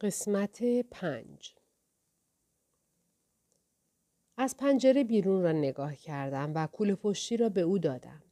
قسمت 0.00 0.62
پنج 0.90 1.54
از 4.36 4.56
پنجره 4.56 5.04
بیرون 5.04 5.42
را 5.42 5.52
نگاه 5.52 5.96
کردم 5.96 6.52
و 6.54 6.66
کوله 6.66 6.94
پشتی 6.94 7.36
را 7.36 7.48
به 7.48 7.60
او 7.60 7.78
دادم. 7.78 8.22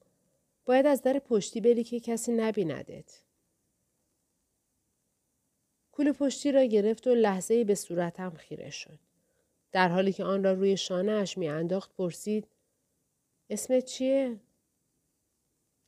باید 0.65 0.87
از 0.87 1.03
در 1.03 1.19
پشتی 1.19 1.61
بری 1.61 1.85
که 1.85 2.01
کسی 2.01 2.33
نبیندت. 2.33 3.23
کوله 5.93 6.13
پشتی 6.13 6.53
را 6.53 6.65
گرفت 6.65 7.07
و 7.07 7.15
لحظه 7.15 7.65
به 7.65 7.75
صورتم 7.75 8.31
خیره 8.31 8.71
شد. 8.71 8.99
در 9.73 9.89
حالی 9.89 10.13
که 10.13 10.25
آن 10.25 10.45
را 10.45 10.53
روی 10.53 10.77
شانه 10.77 11.13
اش 11.13 11.39
می 11.39 11.49
انداخت 11.49 11.97
پرسید 11.97 12.49
اسمت 13.51 13.85
چیه؟ 13.85 14.41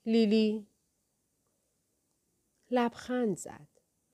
لیلی. 0.06 0.66
لبخند 2.70 3.36
زد. 3.36 3.68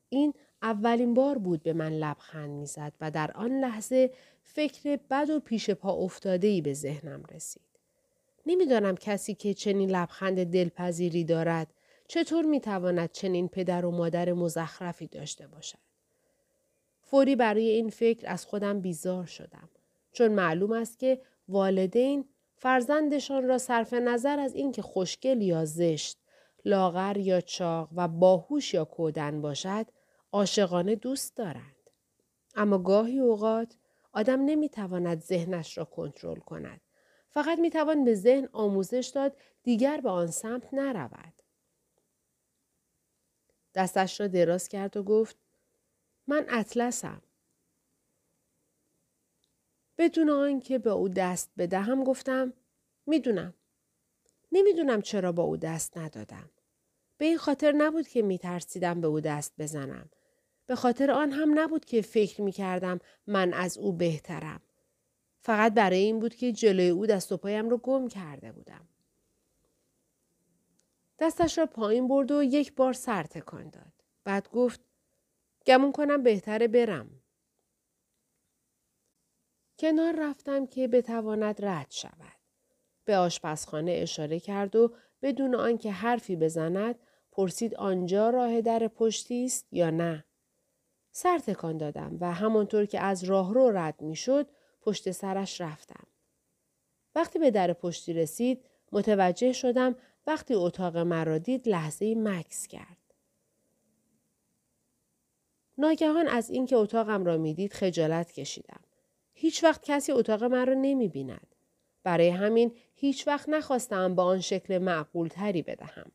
این 0.09 0.35
اولین 0.65 1.15
بار 1.15 1.39
بود 1.39 1.63
به 1.63 1.73
من 1.73 1.93
لبخند 1.93 2.51
می‌زد 2.51 2.93
و 3.01 3.11
در 3.11 3.31
آن 3.31 3.61
لحظه 3.61 4.11
فکر 4.43 4.99
بد 5.11 5.31
و 5.31 5.41
پیش 5.41 5.71
پا 5.71 5.93
افتاده 5.93 6.47
ای 6.47 6.61
به 6.61 6.73
ذهنم 6.73 7.23
رسید. 7.35 7.63
نمی‌دانم 8.47 8.97
کسی 8.97 9.35
که 9.35 9.55
چنین 9.55 9.91
لبخند 9.91 10.45
دلپذیری 10.45 11.25
دارد 11.25 11.67
چطور 12.09 12.45
می‌تواند 12.45 13.13
چنین 13.13 13.49
پدر 13.49 13.85
و 13.85 13.91
مادر 13.91 14.33
مزخرفی 14.33 15.07
داشته 15.07 15.47
باشد. 15.47 15.79
فوری 17.03 17.37
برای 17.37 17.69
این 17.69 17.91
فکر 17.91 18.31
از 18.31 18.47
خودم 18.47 18.81
بیزار 18.81 19.27
شدم 19.27 19.69
چون 20.13 20.29
معلوم 20.29 20.73
است 20.73 20.99
که 20.99 21.21
والدین 21.49 22.25
فرزندشان 22.57 23.49
را 23.49 23.59
صرف 23.59 23.93
نظر 23.95 24.39
از 24.39 24.55
اینکه 24.55 24.83
خوشگل 24.83 25.43
یا 25.43 25.65
زشت 25.65 26.19
لاغر 26.65 27.17
یا 27.17 27.41
چاق 27.41 27.89
و 27.97 28.09
باهوش 28.09 28.75
یا 28.75 28.85
کودن 28.85 29.41
باشد 29.41 29.87
عاشقانه 30.35 30.95
دوست 30.95 31.37
دارند. 31.37 31.91
اما 32.55 32.79
گاهی 32.79 33.21
اوقات 33.21 33.77
آدم 34.13 34.45
نمی‌تواند 34.45 35.21
ذهنش 35.21 35.79
را 35.79 35.85
کنترل 35.85 36.41
کند. 36.41 36.81
فقط 37.31 37.59
می‌توان 37.59 38.05
به 38.05 38.15
ذهن 38.15 38.49
آموزش 38.53 39.11
داد 39.15 39.37
دیگر 39.63 40.01
به 40.01 40.11
آن 40.11 40.27
سمت 40.27 40.75
نرود. 40.75 41.43
دستش 43.75 44.21
را 44.21 44.27
دراز 44.27 44.69
کرد 44.69 44.97
و 44.97 45.03
گفت 45.03 45.37
من 46.27 46.47
اطلسم. 46.49 47.23
بدون 49.99 50.31
آنکه 50.31 50.79
به 50.79 50.91
او 50.91 51.09
دست 51.09 51.51
بدهم 51.59 52.05
گفتم 52.05 52.53
می‌دونم. 53.07 53.55
نمی‌دونم 54.53 55.03
چرا 55.03 55.33
با 55.33 55.43
او 55.43 55.57
دست 55.57 55.99
ندادم. 55.99 56.51
به 57.19 57.25
این 57.25 57.39
خاطر 57.39 57.73
نبود 57.73 58.09
که 58.09 58.23
میترسیدم 58.23 59.01
به 59.01 59.07
او 59.07 59.21
دست 59.21 59.53
بزنم. 59.59 60.11
به 60.67 60.75
خاطر 60.75 61.11
آن 61.11 61.33
هم 61.33 61.59
نبود 61.59 61.85
که 61.85 62.03
فکر 62.03 62.43
می 62.43 62.53
کردم 62.53 62.99
من 63.27 63.53
از 63.53 63.79
او 63.79 63.93
بهترم. 63.93 64.61
فقط 65.41 65.75
برای 65.75 65.99
این 65.99 66.21
بود 66.21 66.35
که 66.35 66.53
جلوی 66.53 66.89
او 66.89 67.07
دست 67.07 67.33
و 67.33 67.37
پایم 67.37 67.69
رو 67.69 67.79
گم 67.79 68.09
کرده 68.09 68.53
بودم. 68.53 68.89
دستش 71.19 71.59
را 71.59 71.67
پایین 71.67 72.09
برد 72.09 72.31
و 72.31 72.43
یک 72.43 72.75
بار 72.75 72.93
سر 72.93 73.23
تکان 73.23 73.69
داد. 73.71 73.93
بعد 74.25 74.49
گفت 74.49 74.81
گمون 75.67 75.93
کنم 75.93 76.23
بهتره 76.23 76.69
برم. 76.69 77.11
کنار 79.79 80.15
رفتم 80.19 80.67
که 80.67 80.89
بتواند 80.89 81.65
رد 81.65 81.91
شود. 81.91 82.39
به 83.05 83.17
آشپزخانه 83.17 83.93
اشاره 83.93 84.41
کرد 84.41 84.77
و 84.77 84.95
بدون 85.23 85.55
آنکه 85.55 85.93
حرفی 85.93 86.37
بزند 86.37 86.99
پرسید 87.33 87.75
آنجا 87.75 88.31
راه 88.31 88.61
در 88.61 88.89
پشتی 88.89 89.45
است 89.45 89.67
یا 89.73 89.91
نه. 89.91 90.25
سر 91.17 91.39
تکان 91.39 91.77
دادم 91.77 92.17
و 92.21 92.33
همانطور 92.33 92.87
که 92.87 93.01
از 93.01 93.25
راهرو 93.25 93.71
رد 93.71 94.03
می 94.03 94.17
شد 94.17 94.49
پشت 94.81 95.11
سرش 95.11 95.61
رفتم. 95.61 96.07
وقتی 97.15 97.39
به 97.39 97.51
در 97.51 97.73
پشتی 97.73 98.13
رسید 98.13 98.65
متوجه 98.93 99.53
شدم 99.53 99.97
وقتی 100.27 100.55
اتاق 100.55 100.97
مرا 100.97 101.39
دید 101.39 101.69
لحظه 101.69 102.15
مکس 102.15 102.67
کرد. 102.67 102.97
ناگهان 105.79 106.29
از 106.29 106.51
اینکه 106.51 106.77
اتاقم 106.77 107.25
را 107.25 107.37
می‌دید 107.37 107.73
خجالت 107.73 108.33
کشیدم. 108.33 108.81
هیچ 109.35 109.65
وقت 109.65 109.85
کسی 109.85 110.13
اتاق 110.13 110.45
مرا 110.45 110.75
نمی 110.75 111.09
بیند. 111.09 111.55
برای 112.03 112.29
همین 112.29 112.77
هیچ 112.95 113.27
وقت 113.29 113.49
نخواستم 113.49 114.15
با 114.15 114.25
آن 114.25 114.41
شکل 114.41 114.79
معقول 114.79 115.29
تری 115.29 115.63
بدهم. 115.63 116.13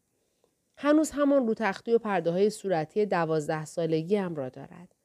هنوز 0.81 1.11
همان 1.11 1.47
رو 1.47 1.53
تختی 1.53 1.93
و 1.93 1.97
پرده 1.97 2.31
های 2.31 2.49
صورتی 2.49 3.05
دوازده 3.05 3.65
سالگی 3.65 4.15
هم 4.15 4.35
را 4.35 4.49
دارد. 4.49 4.95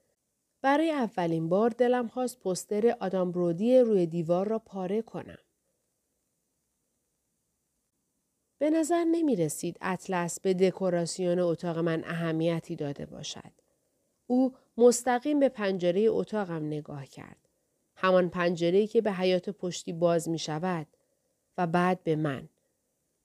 برای 0.63 0.91
اولین 0.91 1.49
بار 1.49 1.71
دلم 1.71 2.09
خواست 2.09 2.41
پستر 2.41 2.97
آدام 3.01 3.33
برودی 3.33 3.79
روی 3.79 4.07
دیوار 4.07 4.49
را 4.49 4.59
پاره 4.59 5.03
کنم. 5.03 5.39
به 8.59 8.71
نظر 8.71 9.05
نمی 9.05 9.37
رسید 9.37 9.79
اطلس 9.81 10.41
به 10.41 10.55
دکوراسیون 10.55 11.39
اتاق 11.39 11.79
من 11.79 12.05
اهمیتی 12.05 12.77
داده 12.77 13.07
باشد. 13.07 13.53
او 14.27 14.55
مستقیم 14.77 15.41
به 15.41 15.49
پنجره 15.49 16.07
اتاقم 16.09 16.67
نگاه 16.67 17.07
کرد. 17.07 17.49
همان 17.97 18.29
پنجره 18.29 18.87
که 18.87 19.01
به 19.01 19.13
حیات 19.13 19.51
پشتی 19.51 19.93
باز 19.93 20.29
می 20.29 20.39
شود 20.39 20.87
و 21.59 21.67
بعد 21.67 22.05
به 22.05 22.17
من. 22.17 22.49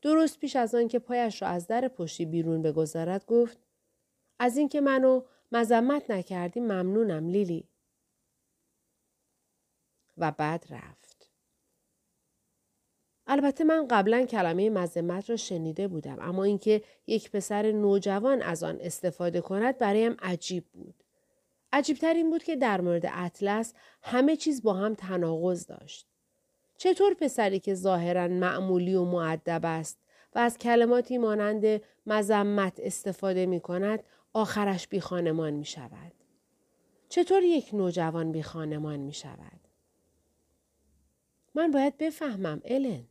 درست 0.01 0.39
پیش 0.39 0.55
از 0.55 0.75
آن 0.75 0.87
که 0.87 0.99
پایش 0.99 1.41
را 1.41 1.47
از 1.47 1.67
در 1.67 1.87
پشتی 1.87 2.25
بیرون 2.25 2.61
بگذارد 2.61 3.25
گفت 3.25 3.57
از 4.39 4.57
اینکه 4.57 4.81
منو 4.81 5.21
مذمت 5.51 6.11
نکردی 6.11 6.59
ممنونم 6.59 7.27
لیلی. 7.27 7.69
و 10.17 10.31
بعد 10.31 10.65
رفت. 10.69 11.31
البته 13.27 13.63
من 13.63 13.87
قبلا 13.87 14.25
کلمه 14.25 14.69
مذمت 14.69 15.29
را 15.29 15.35
شنیده 15.35 15.87
بودم 15.87 16.17
اما 16.19 16.43
اینکه 16.43 16.83
یک 17.07 17.31
پسر 17.31 17.71
نوجوان 17.71 18.41
از 18.41 18.63
آن 18.63 18.77
استفاده 18.81 19.41
کند 19.41 19.77
برایم 19.77 20.17
عجیب 20.19 20.65
بود. 20.65 21.03
عجیبتر 21.73 22.13
این 22.13 22.29
بود 22.29 22.43
که 22.43 22.55
در 22.55 22.81
مورد 22.81 23.05
اطلس 23.05 23.73
همه 24.01 24.35
چیز 24.35 24.63
با 24.63 24.73
هم 24.73 24.95
تناقض 24.95 25.65
داشت. 25.65 26.07
چطور 26.79 27.13
پسری 27.13 27.59
که 27.59 27.75
ظاهرا 27.75 28.27
معمولی 28.27 28.95
و 28.95 29.03
معدب 29.03 29.61
است 29.63 29.99
و 30.35 30.39
از 30.39 30.57
کلماتی 30.57 31.17
مانند 31.17 31.81
مذمت 32.05 32.79
استفاده 32.79 33.45
می 33.45 33.59
کند 33.59 34.03
آخرش 34.33 34.87
بی 34.87 34.99
خانمان 34.99 35.53
می 35.53 35.65
شود؟ 35.65 36.11
چطور 37.09 37.43
یک 37.43 37.69
نوجوان 37.73 38.31
بی 38.31 38.43
خانمان 38.43 38.99
می 38.99 39.13
شود؟ 39.13 39.59
من 41.55 41.71
باید 41.71 41.97
بفهمم 41.97 42.61
الن. 42.65 43.07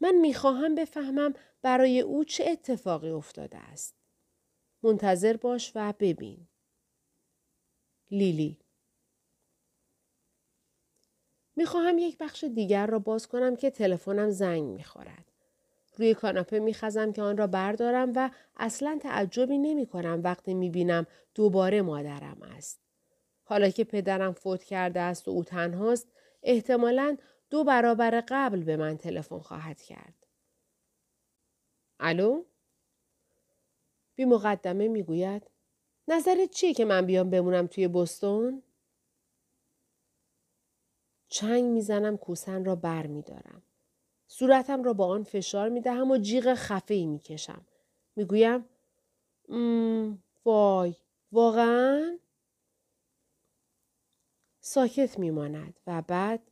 من 0.00 0.14
می‌خواهم 0.14 0.74
بفهمم 0.74 1.34
برای 1.62 2.00
او 2.00 2.24
چه 2.24 2.44
اتفاقی 2.50 3.10
افتاده 3.10 3.58
است. 3.58 3.94
منتظر 4.82 5.36
باش 5.36 5.72
و 5.74 5.94
ببین. 5.98 6.46
لیلی 8.10 8.63
می‌خواهم 11.56 11.98
یک 11.98 12.18
بخش 12.18 12.44
دیگر 12.44 12.86
را 12.86 12.98
باز 12.98 13.26
کنم 13.26 13.56
که 13.56 13.70
تلفنم 13.70 14.30
زنگ 14.30 14.64
می‌خورد. 14.64 15.24
روی 15.96 16.14
کاناپه 16.14 16.58
میخزم 16.58 17.12
که 17.12 17.22
آن 17.22 17.36
را 17.36 17.46
بردارم 17.46 18.12
و 18.16 18.30
اصلا 18.56 18.98
تعجبی 19.02 19.58
نمی 19.58 19.86
کنم 19.86 20.20
وقتی 20.24 20.54
می‌بینم 20.54 21.06
دوباره 21.34 21.82
مادرم 21.82 22.42
است. 22.56 22.80
حالا 23.44 23.70
که 23.70 23.84
پدرم 23.84 24.32
فوت 24.32 24.64
کرده 24.64 25.00
است 25.00 25.28
و 25.28 25.30
او 25.30 25.44
تنهاست 25.44 26.08
احتمالا 26.42 27.16
دو 27.50 27.64
برابر 27.64 28.24
قبل 28.28 28.62
به 28.62 28.76
من 28.76 28.96
تلفن 28.96 29.38
خواهد 29.38 29.82
کرد. 29.82 30.14
الو؟ 32.00 32.44
بی 34.14 34.24
مقدمه 34.24 34.88
می‌گوید 34.88 35.50
نظرت 36.08 36.50
چیه 36.50 36.74
که 36.74 36.84
من 36.84 37.06
بیام 37.06 37.30
بمونم 37.30 37.66
توی 37.66 37.88
بستون؟ 37.88 38.62
چنگ 41.34 41.64
می‌زنم 41.64 42.16
کوسن 42.16 42.64
را 42.64 42.76
بر 42.76 43.06
می 43.06 43.22
دارم. 43.22 43.62
صورتم 44.26 44.82
را 44.84 44.92
با 44.92 45.06
آن 45.06 45.24
فشار 45.24 45.68
می 45.68 45.80
دهم 45.80 46.10
و 46.10 46.18
جیغ 46.18 46.54
خفه 46.54 46.94
ای 46.94 47.06
می 47.06 47.18
کشم. 47.18 47.66
می 48.16 48.24
گویم 48.24 48.68
وای 50.44 50.94
واقعا؟ 51.32 52.18
ساکت 54.60 55.18
می 55.18 55.30
ماند 55.30 55.80
و 55.86 56.02
بعد 56.02 56.50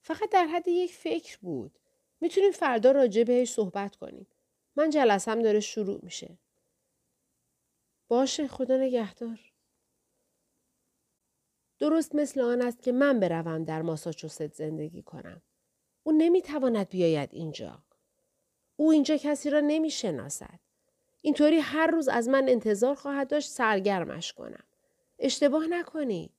فقط 0.00 0.30
در 0.30 0.46
حد 0.46 0.68
یک 0.68 0.92
فکر 0.92 1.38
بود. 1.40 1.78
می‌تونیم 2.20 2.52
فردا 2.52 2.90
راجع 2.90 3.22
بهش 3.22 3.52
صحبت 3.52 3.96
کنیم. 3.96 4.26
من 4.76 4.90
جلسم 4.90 5.42
داره 5.42 5.60
شروع 5.60 6.00
میشه. 6.02 6.38
باشه 8.08 8.48
خدا 8.48 8.76
نگهدار. 8.76 9.53
درست 11.78 12.14
مثل 12.14 12.40
آن 12.40 12.62
است 12.62 12.82
که 12.82 12.92
من 12.92 13.20
بروم 13.20 13.64
در 13.64 13.82
ماساچوست 13.82 14.54
زندگی 14.54 15.02
کنم. 15.02 15.42
او 16.02 16.12
نمی‌تواند 16.12 16.88
بیاید 16.88 17.28
اینجا. 17.32 17.78
او 18.76 18.90
اینجا 18.90 19.16
کسی 19.16 19.50
را 19.50 19.60
نمی‌شناسد. 19.60 20.60
اینطوری 21.20 21.58
هر 21.58 21.86
روز 21.86 22.08
از 22.08 22.28
من 22.28 22.48
انتظار 22.48 22.94
خواهد 22.94 23.28
داشت 23.28 23.50
سرگرمش 23.50 24.32
کنم. 24.32 24.64
اشتباه 25.18 25.66
نکنید. 25.66 26.30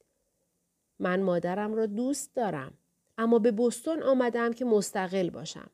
من 1.00 1.22
مادرم 1.22 1.74
را 1.74 1.86
دوست 1.86 2.36
دارم. 2.36 2.74
اما 3.18 3.40
به 3.40 3.52
بستون 3.52 4.04
آمدم 4.04 4.54
که 4.54 4.66
مستقل 4.66 5.30
باشم 5.30 5.70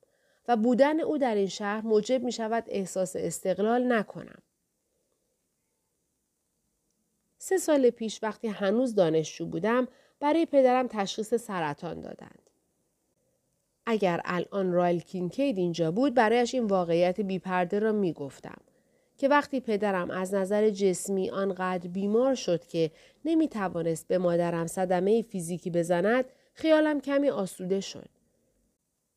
و 0.47 0.57
بودن 0.57 0.99
او 0.99 1.17
در 1.17 1.35
این 1.35 1.47
شهر 1.47 1.85
موجب 1.85 2.23
می 2.23 2.31
شود 2.31 2.63
احساس 2.67 3.15
استقلال 3.15 3.93
نکنم. 3.93 4.41
سه 7.43 7.57
سال 7.57 7.89
پیش 7.89 8.23
وقتی 8.23 8.47
هنوز 8.47 8.95
دانشجو 8.95 9.45
بودم 9.45 9.87
برای 10.19 10.45
پدرم 10.45 10.87
تشخیص 10.87 11.33
سرطان 11.33 12.01
دادند. 12.01 12.49
اگر 13.85 14.21
الان 14.25 14.71
رایل 14.71 14.99
کینکید 14.99 15.57
اینجا 15.57 15.91
بود 15.91 16.13
برایش 16.13 16.55
این 16.55 16.63
واقعیت 16.63 17.21
بیپرده 17.21 17.79
را 17.79 17.91
می 17.91 18.13
گفتم. 18.13 18.57
که 19.17 19.27
وقتی 19.27 19.59
پدرم 19.59 20.11
از 20.11 20.33
نظر 20.33 20.69
جسمی 20.69 21.29
آنقدر 21.29 21.87
بیمار 21.87 22.35
شد 22.35 22.65
که 22.65 22.91
نمی 23.25 23.47
توانست 23.47 24.07
به 24.07 24.17
مادرم 24.17 24.67
صدمه 24.67 25.21
فیزیکی 25.21 25.69
بزند 25.69 26.25
خیالم 26.53 27.01
کمی 27.01 27.29
آسوده 27.29 27.79
شد. 27.79 28.09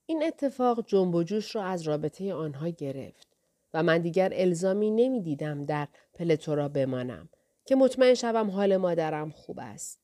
این 0.07 0.23
اتفاق 0.23 0.87
جنب 0.87 1.15
و 1.15 1.23
جوش 1.23 1.57
را 1.57 1.65
از 1.65 1.83
رابطه 1.83 2.35
آنها 2.35 2.69
گرفت 2.69 3.29
و 3.75 3.83
من 3.83 3.99
دیگر 3.99 4.33
الزامی 4.33 4.91
نمی 4.91 5.21
دیدم 5.21 5.65
در 5.65 5.89
پلتورا 6.15 6.69
بمانم 6.69 7.29
که 7.65 7.77
مطمئن 7.77 8.15
شوم 8.15 8.51
حال 8.51 8.77
مادرم 8.77 9.31
خوب 9.31 9.59
است. 9.63 10.01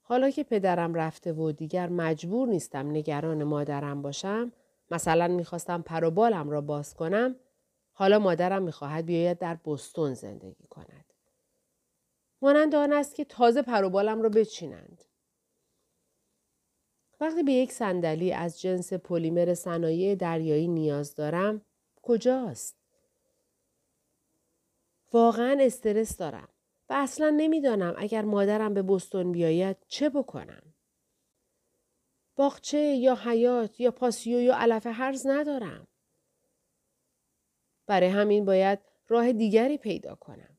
حالا 0.00 0.30
که 0.30 0.44
پدرم 0.44 0.94
رفته 0.94 1.32
و 1.32 1.52
دیگر 1.52 1.88
مجبور 1.88 2.48
نیستم 2.48 2.90
نگران 2.90 3.44
مادرم 3.44 4.02
باشم 4.02 4.52
مثلا 4.90 5.28
می‌خواستم 5.28 5.82
پر 5.82 6.04
و 6.04 6.10
بالم 6.10 6.50
را 6.50 6.60
باز 6.60 6.94
کنم 6.94 7.36
حالا 7.92 8.18
مادرم 8.18 8.62
می‌خواهد 8.62 9.06
بیاید 9.06 9.38
در 9.38 9.58
بستون 9.64 10.14
زندگی 10.14 10.66
کند. 10.70 11.04
مانند 12.42 12.74
آن 12.74 12.92
است 12.92 13.14
که 13.14 13.24
تازه 13.24 13.62
پر 13.62 13.84
و 13.84 13.90
بالم 13.90 14.22
را 14.22 14.28
بچینند. 14.28 15.04
وقتی 17.20 17.42
به 17.42 17.52
یک 17.52 17.72
صندلی 17.72 18.32
از 18.32 18.60
جنس 18.60 18.92
پلیمر 18.92 19.54
صنایع 19.54 20.14
دریایی 20.14 20.68
نیاز 20.68 21.14
دارم 21.14 21.62
کجاست؟ 22.02 22.83
واقعا 25.14 25.58
استرس 25.60 26.16
دارم 26.16 26.48
و 26.88 26.92
اصلا 26.92 27.30
نمی‌دانم 27.36 27.94
اگر 27.98 28.22
مادرم 28.22 28.74
به 28.74 28.82
بستون 28.82 29.32
بیاید 29.32 29.76
چه 29.88 30.08
بکنم. 30.08 30.62
باغچه 32.36 32.78
یا 32.78 33.14
حیات 33.14 33.80
یا 33.80 33.90
پاسیو 33.90 34.40
یا 34.40 34.56
علف 34.56 34.86
هرز 34.86 35.26
ندارم. 35.26 35.86
برای 37.86 38.08
همین 38.08 38.44
باید 38.44 38.78
راه 39.08 39.32
دیگری 39.32 39.78
پیدا 39.78 40.14
کنم. 40.14 40.58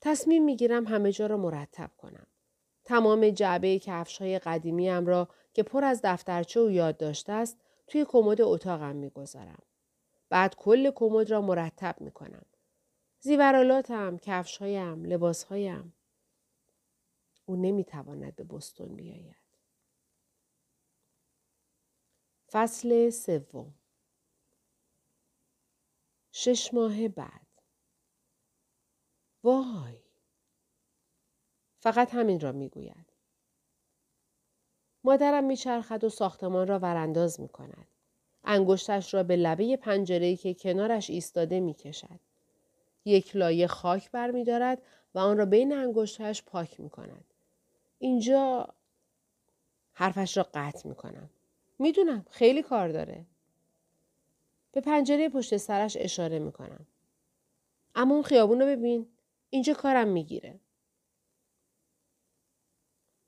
تصمیم 0.00 0.44
می‌گیرم 0.44 0.86
همه 0.86 1.12
جا 1.12 1.26
را 1.26 1.36
مرتب 1.36 1.90
کنم. 1.98 2.26
تمام 2.84 3.30
جعبه 3.30 3.78
کفش 3.78 4.18
های 4.18 4.38
قدیمی 4.38 4.88
هم 4.88 5.06
را 5.06 5.28
که 5.52 5.62
پر 5.62 5.84
از 5.84 6.00
دفترچه 6.04 6.60
و 6.60 6.70
یاد 6.70 6.96
داشته 6.96 7.32
است 7.32 7.60
توی 7.86 8.04
کمد 8.08 8.40
اتاقم 8.40 8.96
می‌گذارم. 8.96 9.62
بعد 10.32 10.54
کل 10.54 10.90
کمد 10.90 11.30
را 11.30 11.40
مرتب 11.40 12.00
می 12.00 12.10
کنم. 12.10 12.44
زیورالاتم، 13.20 14.18
کفشهایم، 14.18 15.04
لباسهایم. 15.04 15.94
او 17.46 17.56
نمی‌تواند 17.56 18.36
به 18.36 18.44
بستون 18.44 18.96
بیاید. 18.96 19.36
فصل 22.52 23.10
سوم 23.10 23.74
شش 26.32 26.74
ماه 26.74 27.08
بعد 27.08 27.46
وای 29.42 29.98
فقط 31.80 32.14
همین 32.14 32.40
را 32.40 32.52
می‌گوید 32.52 33.12
مادرم 35.04 35.44
میچرخد 35.44 36.04
و 36.04 36.08
ساختمان 36.08 36.66
را 36.66 36.78
ورانداز 36.78 37.40
می 37.40 37.48
کند. 37.48 37.91
انگشتش 38.44 39.14
را 39.14 39.22
به 39.22 39.36
لبه 39.36 39.76
پنجره 39.76 40.36
که 40.36 40.54
کنارش 40.54 41.10
ایستاده 41.10 41.60
می 41.60 41.74
کشد. 41.74 42.20
یک 43.04 43.36
لایه 43.36 43.66
خاک 43.66 44.10
برمیدارد 44.10 44.82
و 45.14 45.18
آن 45.18 45.38
را 45.38 45.44
بین 45.44 45.72
انگشتش 45.72 46.42
پاک 46.42 46.80
می 46.80 46.90
کند. 46.90 47.24
اینجا 47.98 48.68
حرفش 49.92 50.36
را 50.36 50.46
قطع 50.54 50.88
می 50.88 50.94
کنم. 50.94 51.30
می‌دونم 51.78 52.26
خیلی 52.30 52.62
کار 52.62 52.88
داره. 52.88 53.26
به 54.72 54.80
پنجره 54.80 55.28
پشت 55.28 55.56
سرش 55.56 55.96
اشاره 56.00 56.38
می‌کنم. 56.38 56.86
اما 57.94 58.14
اون 58.14 58.22
خیابون 58.22 58.60
رو 58.60 58.66
ببین. 58.66 59.06
اینجا 59.50 59.74
کارم 59.74 60.08
می‌گیره. 60.08 60.60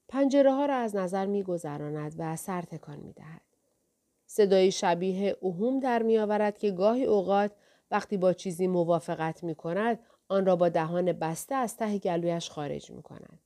پنجره 0.09 0.53
ها 0.53 0.67
را 0.67 0.75
از 0.75 0.97
نظر 0.97 1.27
میگذراند 1.27 2.15
و 2.19 2.37
سر 2.37 2.63
تکان 2.63 2.99
می‌دهد. 2.99 3.41
صدایی 4.37 4.73
شبیه 4.73 5.37
اوهوم 5.41 5.81
در 5.81 6.03
میآورد 6.03 6.59
که 6.59 6.71
گاهی 6.71 7.05
اوقات 7.05 7.53
وقتی 7.91 8.17
با 8.17 8.33
چیزی 8.33 8.67
موافقت 8.67 9.45
می 9.45 9.55
کند 9.55 9.99
آن 10.29 10.47
را 10.47 10.57
با 10.57 10.69
دهان 10.69 11.13
بسته 11.13 11.55
از 11.55 11.77
ته 11.77 11.99
گلویش 11.99 12.51
خارج 12.51 12.91
می 12.91 13.03
کند. 13.03 13.39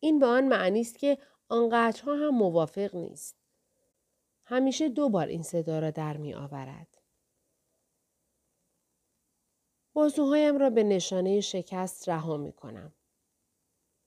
این 0.00 0.18
به 0.18 0.26
آن 0.26 0.48
معنی 0.48 0.80
است 0.80 0.98
که 0.98 1.18
آنقدرها 1.48 2.14
هم 2.14 2.28
موافق 2.28 2.96
نیست. 2.96 3.36
همیشه 4.44 4.88
دو 4.88 5.08
بار 5.08 5.26
این 5.26 5.42
صدا 5.42 5.78
را 5.78 5.90
در 5.90 6.16
می 6.16 6.34
آورد. 6.34 6.98
بازوهایم 9.92 10.58
را 10.58 10.70
به 10.70 10.82
نشانه 10.82 11.40
شکست 11.40 12.08
رها 12.08 12.36
می 12.36 12.52
کنم. 12.52 12.92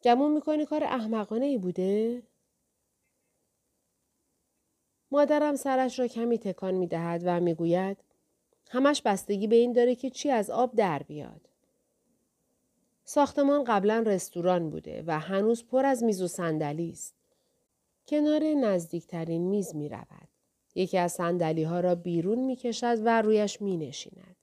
گمون 0.03 0.33
می 0.33 0.41
کنی 0.41 0.65
کار 0.65 0.83
احمقانه 0.83 1.45
ای 1.45 1.57
بوده؟ 1.57 2.23
مادرم 5.11 5.55
سرش 5.55 5.99
را 5.99 6.07
کمی 6.07 6.37
تکان 6.37 6.73
می 6.73 6.87
دهد 6.87 7.21
و 7.25 7.39
می 7.39 7.53
گوید 7.53 7.97
همش 8.69 9.01
بستگی 9.01 9.47
به 9.47 9.55
این 9.55 9.73
داره 9.73 9.95
که 9.95 10.09
چی 10.09 10.31
از 10.31 10.49
آب 10.49 10.75
در 10.75 11.03
بیاد. 11.03 11.41
ساختمان 13.03 13.63
قبلا 13.63 14.03
رستوران 14.05 14.69
بوده 14.69 15.03
و 15.07 15.19
هنوز 15.19 15.65
پر 15.65 15.85
از 15.85 16.03
میز 16.03 16.21
و 16.21 16.27
صندلی 16.27 16.89
است. 16.91 17.13
کنار 18.07 18.43
نزدیکترین 18.43 19.41
میز 19.41 19.75
می 19.75 19.89
رود. 19.89 20.27
یکی 20.75 20.97
از 20.97 21.11
سندلی 21.11 21.63
ها 21.63 21.79
را 21.79 21.95
بیرون 21.95 22.39
می 22.39 22.55
کشد 22.55 22.97
و 23.05 23.21
رویش 23.21 23.61
می 23.61 23.77
نشیند. 23.77 24.35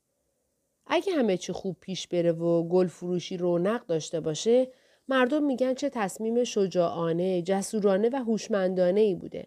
اگه 0.86 1.12
همه 1.12 1.36
چی 1.36 1.52
خوب 1.52 1.76
پیش 1.80 2.08
بره 2.08 2.32
و 2.32 2.62
گل 2.68 2.86
فروشی 2.86 3.36
رونق 3.36 3.86
داشته 3.86 4.20
باشه 4.20 4.68
مردم 5.08 5.42
میگن 5.42 5.74
چه 5.74 5.90
تصمیم 5.90 6.44
شجاعانه، 6.44 7.42
جسورانه 7.42 8.08
و 8.12 8.16
هوشمندانه 8.16 9.00
ای 9.00 9.14
بوده. 9.14 9.46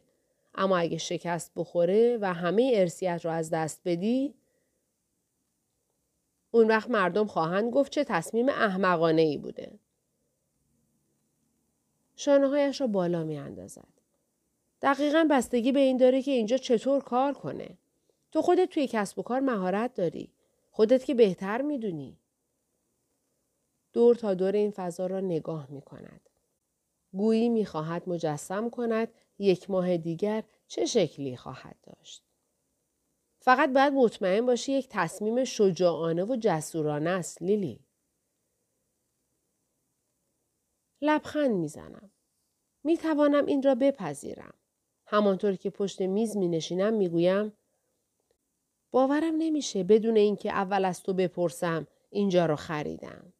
اما 0.57 0.77
اگه 0.77 0.97
شکست 0.97 1.51
بخوره 1.55 2.17
و 2.21 2.33
همه 2.33 2.71
ارسیت 2.75 3.21
رو 3.23 3.31
از 3.31 3.49
دست 3.49 3.81
بدی 3.85 4.33
اون 6.51 6.67
وقت 6.67 6.89
مردم 6.89 7.27
خواهند 7.27 7.73
گفت 7.73 7.91
چه 7.91 8.03
تصمیم 8.03 8.49
احمقانه 8.49 9.21
ای 9.21 9.37
بوده. 9.37 9.79
شانه 12.15 12.47
هایش 12.47 12.81
را 12.81 12.87
بالا 12.87 13.23
می 13.23 13.37
اندازد. 13.37 13.87
دقیقا 14.81 15.27
بستگی 15.31 15.71
به 15.71 15.79
این 15.79 15.97
داره 15.97 16.21
که 16.21 16.31
اینجا 16.31 16.57
چطور 16.57 17.01
کار 17.01 17.33
کنه. 17.33 17.77
تو 18.31 18.41
خودت 18.41 18.69
توی 18.69 18.87
کسب 18.87 19.19
و 19.19 19.23
کار 19.23 19.39
مهارت 19.39 19.93
داری. 19.93 20.31
خودت 20.71 21.05
که 21.05 21.13
بهتر 21.13 21.61
می‌دونی. 21.61 22.17
دور 23.93 24.15
تا 24.15 24.33
دور 24.33 24.51
این 24.51 24.71
فضا 24.71 25.07
را 25.07 25.19
نگاه 25.19 25.71
می 25.71 25.81
کند. 25.81 26.29
گویی 27.13 27.49
می 27.49 27.65
خواهد 27.65 28.09
مجسم 28.09 28.69
کند 28.69 29.07
یک 29.39 29.69
ماه 29.69 29.97
دیگر 29.97 30.43
چه 30.67 30.85
شکلی 30.85 31.37
خواهد 31.37 31.77
داشت. 31.83 32.23
فقط 33.39 33.69
باید 33.69 33.93
مطمئن 33.93 34.45
باشی 34.45 34.71
یک 34.71 34.87
تصمیم 34.89 35.43
شجاعانه 35.43 36.23
و 36.23 36.37
جسورانه 36.41 37.09
است 37.09 37.41
لیلی. 37.41 37.85
لبخند 41.01 41.51
می‌زنم. 41.51 42.11
می 42.83 42.97
توانم 42.97 43.45
این 43.45 43.63
را 43.63 43.75
بپذیرم. 43.75 44.53
همانطور 45.05 45.55
که 45.55 45.69
پشت 45.69 46.01
میز 46.01 46.37
می 46.37 46.47
نشینم 46.47 46.93
می 46.93 47.09
گویم 47.09 47.53
باورم 48.91 49.35
نمیشه 49.37 49.83
بدون 49.83 50.17
اینکه 50.17 50.51
اول 50.51 50.85
از 50.85 51.03
تو 51.03 51.13
بپرسم 51.13 51.87
اینجا 52.09 52.45
را 52.45 52.55
خریدم. 52.55 53.33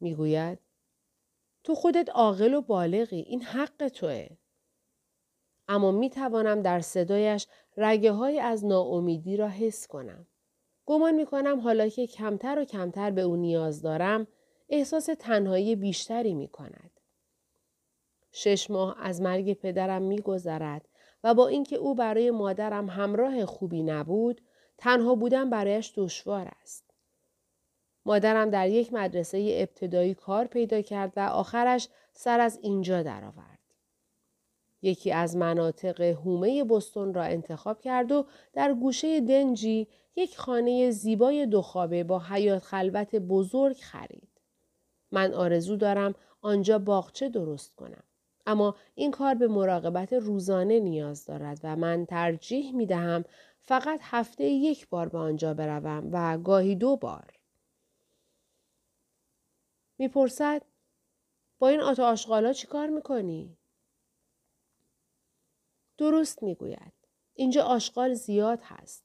می‌گوید 0.00 0.58
تو 1.64 1.74
خودت 1.74 2.10
عاقل 2.10 2.54
و 2.54 2.60
بالغی 2.60 3.20
این 3.20 3.42
حق 3.42 3.88
توه. 3.88 4.28
اما 5.68 5.90
می 5.90 6.10
توانم 6.10 6.62
در 6.62 6.80
صدایش 6.80 7.46
رگه 7.76 8.12
های 8.12 8.40
از 8.40 8.64
ناامیدی 8.64 9.36
را 9.36 9.48
حس 9.48 9.86
کنم. 9.86 10.26
گمان 10.86 11.14
می 11.14 11.26
کنم 11.26 11.60
حالا 11.60 11.88
که 11.88 12.06
کمتر 12.06 12.58
و 12.58 12.64
کمتر 12.64 13.10
به 13.10 13.20
او 13.20 13.36
نیاز 13.36 13.82
دارم 13.82 14.26
احساس 14.68 15.08
تنهایی 15.18 15.76
بیشتری 15.76 16.34
می 16.34 16.48
کند. 16.48 16.90
شش 18.32 18.70
ماه 18.70 18.96
از 19.00 19.20
مرگ 19.20 19.52
پدرم 19.52 20.02
می 20.02 20.20
گذرد 20.20 20.88
و 21.24 21.34
با 21.34 21.48
اینکه 21.48 21.76
او 21.76 21.94
برای 21.94 22.30
مادرم 22.30 22.90
همراه 22.90 23.46
خوبی 23.46 23.82
نبود 23.82 24.40
تنها 24.78 25.14
بودن 25.14 25.50
برایش 25.50 25.92
دشوار 25.96 26.50
است. 26.62 26.91
مادرم 28.06 28.50
در 28.50 28.68
یک 28.68 28.92
مدرسه 28.92 29.50
ابتدایی 29.52 30.14
کار 30.14 30.44
پیدا 30.44 30.80
کرد 30.80 31.12
و 31.16 31.20
آخرش 31.20 31.88
سر 32.12 32.40
از 32.40 32.58
اینجا 32.62 33.02
درآورد. 33.02 33.58
یکی 34.82 35.12
از 35.12 35.36
مناطق 35.36 36.00
هومه 36.00 36.64
بستون 36.64 37.14
را 37.14 37.22
انتخاب 37.22 37.80
کرد 37.80 38.12
و 38.12 38.26
در 38.52 38.74
گوشه 38.74 39.20
دنجی 39.20 39.88
یک 40.16 40.38
خانه 40.38 40.90
زیبای 40.90 41.46
دوخوابه 41.46 42.04
با 42.04 42.18
حیات 42.18 42.62
خلوت 42.62 43.14
بزرگ 43.14 43.76
خرید. 43.76 44.28
من 45.12 45.34
آرزو 45.34 45.76
دارم 45.76 46.14
آنجا 46.42 46.78
باغچه 46.78 47.28
درست 47.28 47.74
کنم. 47.76 48.02
اما 48.46 48.74
این 48.94 49.10
کار 49.10 49.34
به 49.34 49.48
مراقبت 49.48 50.12
روزانه 50.12 50.80
نیاز 50.80 51.26
دارد 51.26 51.60
و 51.64 51.76
من 51.76 52.06
ترجیح 52.06 52.74
می 52.74 52.86
دهم 52.86 53.24
فقط 53.60 54.00
هفته 54.02 54.44
یک 54.44 54.88
بار 54.88 55.08
به 55.08 55.18
آنجا 55.18 55.54
بروم 55.54 56.08
و 56.12 56.38
گاهی 56.38 56.74
دو 56.74 56.96
بار. 56.96 57.41
می‌پرسد 59.98 60.62
با 61.58 61.68
این 61.68 61.80
آتا 61.80 62.10
آشغالا 62.10 62.52
چی 62.52 62.66
کار 62.66 62.88
می‌کنی؟ 62.88 63.56
درست 65.98 66.42
می‌گوید. 66.42 66.92
اینجا 67.34 67.62
آشغال 67.62 68.14
زیاد 68.14 68.60
هست. 68.62 69.04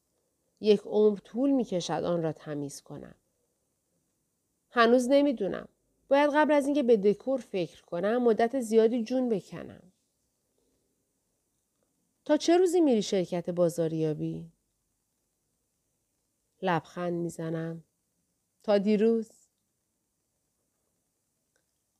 یک 0.62 0.82
عمر 0.86 1.20
طول 1.20 1.50
می‌کشد 1.50 2.04
آن 2.04 2.24
را 2.24 2.32
تمیز 2.32 2.82
کنم. 2.82 3.16
هنوز 4.70 5.08
نمی‌دونم. 5.10 5.68
باید 6.08 6.30
قبل 6.34 6.52
از 6.52 6.66
اینکه 6.66 6.84
به 6.84 6.98
دکور 6.98 7.40
فکر 7.40 7.82
کنم 7.82 8.24
مدت 8.24 8.60
زیادی 8.60 9.04
جون 9.04 9.30
بکنم. 9.30 9.92
تا 12.26 12.38
چه 12.38 12.58
روزی 12.58 12.82
میری 12.82 13.02
شرکت 13.02 13.50
بازاریابی؟ 13.50 14.52
لبخند 16.62 17.14
می‌زنم. 17.14 17.84
تا 18.64 18.78
دیروز. 18.78 19.30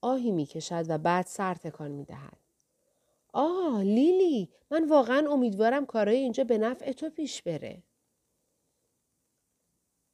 آهی 0.02 0.32
می‌کشد 0.32 0.86
و 0.90 0.98
بعد 0.98 1.26
سر 1.26 1.54
تکان 1.54 1.92
می‌دهد. 1.92 2.38
آه 3.34 3.84
لیلی 3.84 4.50
من 4.72 4.88
واقعا 4.88 5.32
امیدوارم 5.32 5.86
کارای 5.86 6.16
اینجا 6.18 6.44
به 6.44 6.58
نفع 6.58 6.92
تو 6.92 7.10
پیش 7.10 7.42
بره. 7.42 7.84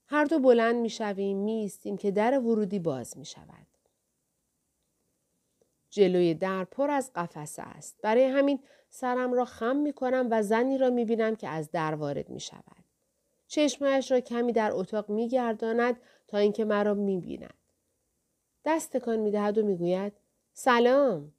هر 0.07 0.25
دو 0.25 0.39
بلند 0.39 0.75
می 0.75 0.89
شویم 0.89 1.37
می 1.37 1.71
که 1.99 2.11
در 2.11 2.39
ورودی 2.39 2.79
باز 2.79 3.17
می 3.17 3.25
شود. 3.25 3.67
جلوی 5.89 6.33
در 6.33 6.63
پر 6.63 6.91
از 6.91 7.11
قفسه 7.15 7.61
است. 7.61 7.97
برای 8.01 8.23
همین 8.23 8.59
سرم 8.89 9.33
را 9.33 9.45
خم 9.45 9.75
می 9.75 9.93
کنم 9.93 10.27
و 10.31 10.43
زنی 10.43 10.77
را 10.77 10.89
می 10.89 11.05
بینم 11.05 11.35
که 11.35 11.47
از 11.47 11.71
در 11.71 11.95
وارد 11.95 12.29
می 12.29 12.39
شود. 12.39 12.83
چشمهش 13.47 14.11
را 14.11 14.19
کمی 14.19 14.53
در 14.53 14.71
اتاق 14.73 15.09
می 15.09 15.27
گرداند 15.27 15.99
تا 16.27 16.37
اینکه 16.37 16.65
مرا 16.65 16.93
می 16.93 17.19
بیند. 17.19 17.62
دست 18.65 18.97
تکان 18.97 19.19
می 19.19 19.31
دهد 19.31 19.57
و 19.57 19.65
می 19.65 19.75
گوید 19.77 20.13
سلام. 20.53 21.33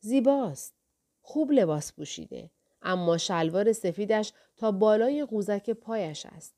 زیباست. 0.00 0.74
خوب 1.22 1.52
لباس 1.52 1.92
پوشیده. 1.92 2.50
اما 2.82 3.18
شلوار 3.18 3.72
سفیدش 3.72 4.32
تا 4.56 4.72
بالای 4.72 5.24
قوزک 5.24 5.70
پایش 5.70 6.26
است. 6.26 6.54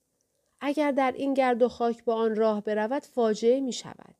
اگر 0.60 0.92
در 0.92 1.12
این 1.16 1.34
گرد 1.34 1.62
و 1.62 1.68
خاک 1.68 2.04
با 2.04 2.14
آن 2.14 2.36
راه 2.36 2.60
برود 2.60 3.02
فاجعه 3.02 3.60
می 3.60 3.72
شود. 3.72 4.14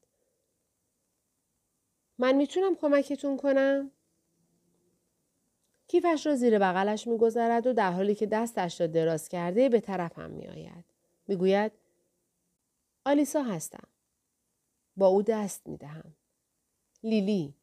من 2.19 2.33
می‌تونم 2.35 2.75
کمکتون 2.75 3.37
کنم؟ 3.37 3.91
کیفش 5.89 6.27
را 6.27 6.35
زیر 6.35 6.59
بغلش 6.59 7.07
میگذرد 7.07 7.67
و 7.67 7.73
در 7.73 7.93
حالی 7.93 8.15
که 8.15 8.27
دستش 8.27 8.81
را 8.81 8.87
دراز 8.87 9.29
کرده 9.29 9.69
به 9.69 9.81
طرفم 9.81 10.31
میآید. 10.31 10.85
می‌گوید 11.29 11.73
آلیسا 13.05 13.43
هستم. 13.43 13.89
با 15.03 15.09
او 15.09 15.23
دست 15.23 15.67
می‌دهم. 15.67 16.15
لیلی. 17.03 17.55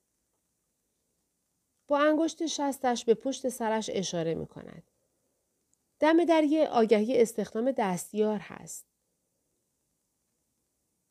با 1.88 2.00
انگشت 2.00 2.46
شستش 2.46 3.06
به 3.06 3.14
پشت 3.14 3.50
سرش 3.50 3.90
اشاره 3.94 4.36
می 4.36 4.48
کند. 4.48 4.84
دم 6.00 6.26
در 6.26 6.44
یه 6.44 6.68
آگهی 6.68 7.22
استخدام 7.22 7.72
دستیار 7.72 8.40
هست. 8.40 8.86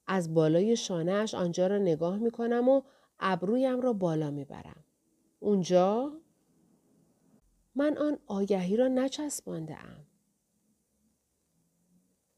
از 0.07 0.35
بالای 0.35 0.77
شانهش 0.77 1.35
آنجا 1.35 1.67
را 1.67 1.79
نگاه 1.79 2.19
می 2.19 2.31
کنم 2.31 2.69
و 2.69 2.83
ابرویم 3.21 3.81
را 3.81 3.93
بالا 3.93 4.31
می 4.31 4.45
برم. 4.45 4.85
اونجا؟ 5.41 6.21
من 7.75 7.99
آن 7.99 8.19
آگهی 8.27 8.77
را 8.77 8.89
نچسبانده 8.89 9.85
ام. 9.85 10.07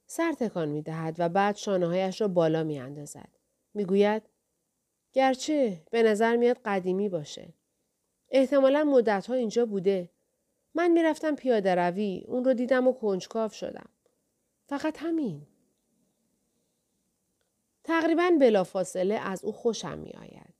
سر 0.07 0.33
تکان 0.33 0.69
می 0.69 0.83
دهد 0.83 1.17
و 1.19 1.29
بعد 1.29 1.57
شانه 1.57 1.87
هایش 1.87 2.21
را 2.21 2.29
بالا 2.29 2.65
می 2.65 2.79
اندازد. 2.79 3.40
می 3.75 3.85
گوید 3.85 4.23
گرچه 5.13 5.83
به 5.91 6.03
نظر 6.03 6.37
میاد 6.37 6.59
قدیمی 6.65 7.09
باشه. 7.09 7.49
احتمالا 8.31 8.85
مدت 8.85 9.27
ها 9.27 9.35
اینجا 9.35 9.67
بوده. 9.67 10.11
من 10.75 10.91
می‌رفتم 10.91 11.35
پیاده 11.35 11.75
روی. 11.75 12.25
اون 12.29 12.45
رو 12.45 12.55
دیدم 12.55 12.89
و 12.89 12.93
کنجکاف 12.93 13.55
شدم. 13.55 13.89
فقط 14.67 14.99
همین. 14.99 15.47
تقریبا 17.85 18.31
بلافاصله 18.41 19.15
از 19.15 19.45
او 19.45 19.53
خوشم 19.53 19.99
می 19.99 20.11
آید. 20.11 20.55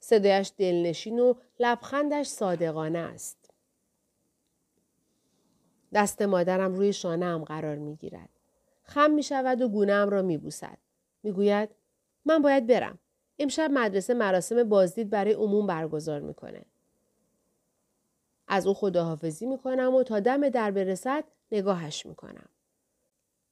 صدایش 0.00 0.52
دلنشین 0.58 1.18
و 1.18 1.34
لبخندش 1.58 2.26
صادقانه 2.26 2.98
است. 2.98 3.50
دست 5.94 6.22
مادرم 6.22 6.74
روی 6.74 6.92
شانه 6.92 7.44
قرار 7.44 7.76
می 7.76 7.96
گیرد. 7.96 8.28
خم 8.82 9.10
می 9.10 9.22
شود 9.22 9.60
و 9.60 9.68
گونه 9.68 10.04
را 10.04 10.22
می 10.22 10.38
بوسد. 10.38 10.78
می 11.22 11.32
گوید 11.32 11.68
من 12.24 12.42
باید 12.42 12.66
برم. 12.66 12.98
امشب 13.38 13.70
مدرسه 13.72 14.14
مراسم 14.14 14.64
بازدید 14.64 15.10
برای 15.10 15.32
عموم 15.32 15.66
برگزار 15.66 16.20
می‌کنه. 16.20 16.64
از 18.48 18.66
او 18.66 18.74
خداحافظی 18.74 19.46
می‌کنم 19.46 19.94
و 19.94 20.02
تا 20.02 20.20
دم 20.20 20.48
در 20.48 20.70
برسد 20.70 21.24
نگاهش 21.52 22.06
می‌کنم. 22.06 22.48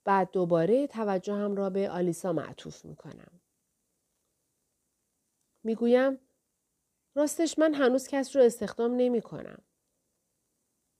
بعد 0.04 0.30
دوباره 0.30 0.87
توجهم 0.87 1.56
را 1.56 1.70
به 1.70 1.90
آلیسا 1.90 2.32
معطوف 2.32 2.84
می‌کنم. 2.84 3.40
می‌گویم 5.64 6.18
راستش 7.14 7.58
من 7.58 7.75
هنوز 7.75 8.08
کس 8.08 8.37
رو 8.37 8.42
استخدام 8.42 8.94
نمی 8.96 9.22
کنم. 9.22 9.58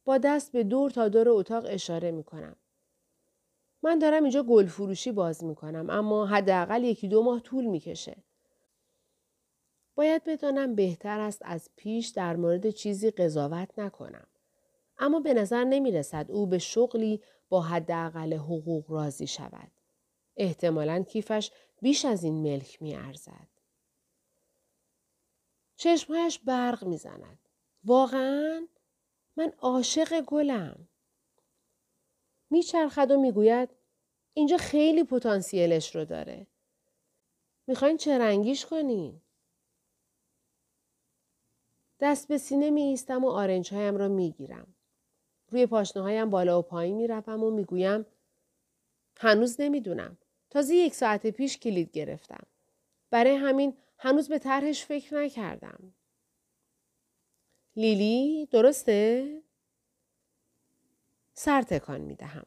با 0.05 0.19
دست 0.19 0.53
به 0.53 0.65
دور 0.65 0.91
تا 0.91 1.09
دور 1.09 1.29
اتاق 1.29 1.65
اشاره 1.69 2.11
می 2.11 2.25
کنم. 2.25 2.57
من 3.89 3.99
دارم 3.99 4.23
اینجا 4.23 4.43
گل 4.43 4.67
فروشی 4.67 5.13
باز 5.13 5.45
می 5.45 5.55
کنم 5.55 5.91
اما 5.91 6.27
حداقل 6.27 6.85
یکی 6.85 7.09
دو 7.09 7.23
ماه 7.23 7.41
طول 7.41 7.65
می 7.65 7.81
کشه. 7.81 8.17
باید 9.95 10.25
بدانم 10.25 10.75
بهتر 10.75 11.21
است 11.21 11.43
از 11.45 11.71
پیش 11.77 12.09
در 12.09 12.37
مورد 12.37 12.71
چیزی 12.71 13.11
قضاوت 13.11 13.79
نکنم. 13.79 14.27
اما 14.99 15.21
به 15.21 15.35
نظر 15.35 15.65
نمی 15.65 15.93
رسد 15.93 16.31
او 16.31 16.47
به 16.47 16.59
شغلی 16.59 17.23
با 17.49 17.61
حداقل 17.63 18.33
حقوق 18.33 18.91
راضی 18.91 19.27
شود. 19.27 19.71
احتمالا 20.37 21.03
کیفش 21.03 21.51
بیش 21.83 22.05
از 22.05 22.25
این 22.25 22.35
ملک 22.35 22.83
می 22.83 22.97
ارزد. 22.97 23.49
چشمهایش 25.77 26.39
برق 26.39 26.85
می‌زند. 26.85 27.39
واقعا 27.85 28.67
من 29.37 29.53
عاشق 29.59 30.21
گلم. 30.21 30.89
میچرخد 32.51 33.11
و 33.11 33.21
می‌گوید 33.21 33.78
اینجا 34.35 34.57
خیلی 34.57 35.05
پتانسیلش 35.05 35.97
رو 35.97 36.05
داره. 36.05 36.47
می‌خواین 37.67 37.97
چه 37.97 38.19
رنگیش 38.19 38.67
کنین؟ 38.67 39.21
دست 42.01 42.29
به 42.29 42.39
سینه 42.39 42.71
می 42.71 42.83
ایستم 42.83 43.25
و 43.25 43.29
آرنج 43.29 43.75
هایم 43.75 43.97
را 43.97 44.09
می 44.09 44.31
گیرم. 44.31 44.75
روی 45.51 45.67
پاشنه 45.67 46.03
هایم 46.03 46.31
بالا 46.31 46.59
و 46.59 46.63
پایین 46.63 46.97
می 46.97 47.07
و 47.07 47.51
می 47.51 47.65
گویم 47.65 48.07
هنوز 49.17 49.61
نمی‌دونم. 49.61 50.19
تازه 50.51 50.75
یک 50.75 50.95
ساعت 50.95 51.27
پیش 51.27 51.59
کلید 51.59 51.91
گرفتم. 51.91 52.47
برای 53.11 53.35
همین 53.35 53.77
هنوز 53.99 54.29
به 54.29 54.39
طرحش 54.39 54.85
فکر 54.85 55.15
نکردم. 55.15 55.95
لیلی 57.77 58.47
درسته؟ 58.47 59.43
سر 61.35 61.63
تکان 61.63 62.01
می 62.01 62.15
دهم. 62.15 62.47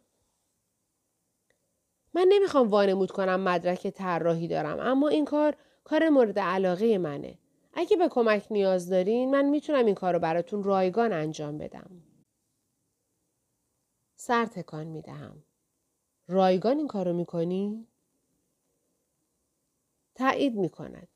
من 2.13 2.25
نمی‌خوام 2.29 2.67
وانمود 2.67 3.11
کنم 3.11 3.39
مدرک 3.39 3.87
طراحی 3.87 4.47
دارم 4.47 4.79
اما 4.79 5.07
این 5.07 5.25
کار 5.25 5.55
کار 5.83 6.09
مورد 6.09 6.39
علاقه 6.39 6.97
منه. 6.97 7.37
اگه 7.73 7.97
به 7.97 8.07
کمک 8.07 8.47
نیاز 8.51 8.89
دارین 8.89 9.31
من 9.31 9.45
می‌تونم 9.45 9.85
این 9.85 9.95
کار 9.95 10.13
رو 10.13 10.19
براتون 10.19 10.63
رایگان 10.63 11.13
انجام 11.13 11.57
بدم. 11.57 11.91
سر 14.15 14.45
تکان 14.45 14.87
می 14.87 15.01
دهم. 15.01 15.43
رایگان 16.27 16.77
این 16.77 16.87
کارو 16.87 17.13
می‌کنی؟ 17.13 17.87
تایید 20.15 20.55
می 20.55 20.69
کند. 20.69 21.07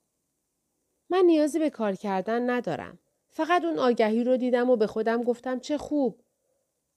من 1.09 1.23
نیازی 1.25 1.59
به 1.59 1.69
کار 1.69 1.95
کردن 1.95 2.49
ندارم. 2.49 2.99
فقط 3.29 3.63
اون 3.63 3.79
آگهی 3.79 4.23
رو 4.23 4.37
دیدم 4.37 4.69
و 4.69 4.75
به 4.75 4.87
خودم 4.87 5.23
گفتم 5.23 5.59
چه 5.59 5.77
خوب. 5.77 6.21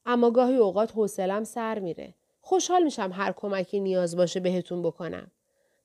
اما 0.06 0.30
گاهی 0.30 0.56
اوقات 0.56 0.92
حوصلم 0.92 1.44
سر 1.44 1.78
میره. 1.78 2.14
خوشحال 2.48 2.82
میشم 2.82 3.10
هر 3.12 3.32
کمکی 3.32 3.80
نیاز 3.80 4.16
باشه 4.16 4.40
بهتون 4.40 4.82
بکنم. 4.82 5.30